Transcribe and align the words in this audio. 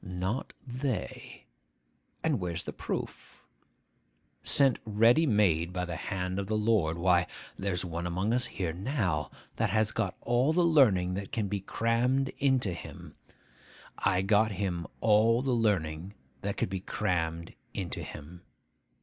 'Not 0.03 0.53
they. 0.65 1.45
And 2.23 2.39
where's 2.39 2.63
the 2.63 2.73
proof? 2.73 3.45
sent 4.41 4.79
ready 4.83 5.27
made 5.27 5.71
by 5.71 5.85
the 5.85 5.95
hand 5.95 6.39
of 6.39 6.47
the 6.47 6.57
Lord. 6.57 6.97
Why, 6.97 7.27
there's 7.55 7.85
one 7.85 8.07
among 8.07 8.33
us 8.33 8.47
here 8.47 8.73
now, 8.73 9.29
that 9.57 9.69
has 9.69 9.91
got 9.91 10.17
all 10.21 10.53
the 10.53 10.65
learning 10.65 11.13
that 11.13 11.31
can 11.31 11.47
be 11.47 11.59
crammed 11.59 12.29
into 12.39 12.73
him. 12.73 13.13
I 13.99 14.23
got 14.23 14.53
him 14.53 14.87
all 15.01 15.43
the 15.43 15.51
learning 15.53 16.15
that 16.41 16.57
could 16.57 16.69
be 16.71 16.79
crammed 16.79 17.53
into 17.75 18.01
him. 18.01 18.41